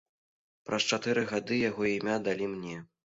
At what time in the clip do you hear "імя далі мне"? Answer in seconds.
1.95-2.81